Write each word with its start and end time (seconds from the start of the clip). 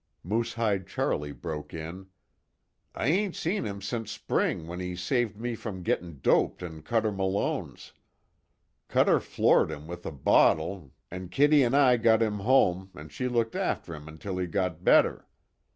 Moosehide 0.23 0.87
Charlie 0.87 1.31
broke 1.31 1.75
in: 1.75 2.07
"I 2.95 3.05
ain't 3.09 3.35
seen 3.35 3.65
him 3.67 3.83
since 3.83 4.09
spring 4.11 4.65
when 4.65 4.79
he 4.79 4.95
saved 4.95 5.39
me 5.39 5.53
from 5.53 5.83
gettin' 5.83 6.21
doped 6.21 6.63
in 6.63 6.81
Cuter 6.81 7.11
Malone's. 7.11 7.93
Cuter 8.89 9.19
floored 9.19 9.69
him 9.69 9.85
with 9.85 10.03
a 10.07 10.11
bottle 10.11 10.91
an' 11.11 11.29
Kitty 11.29 11.63
an' 11.63 11.75
I 11.75 11.97
got 11.97 12.19
him 12.23 12.39
home 12.39 12.89
an' 12.95 13.09
she 13.09 13.27
looked 13.27 13.55
after 13.55 13.93
him 13.93 14.17
till 14.17 14.39
he 14.39 14.47
got 14.47 14.83
better. 14.83 15.27